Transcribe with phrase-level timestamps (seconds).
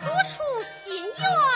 [0.00, 1.55] 苦出心愿。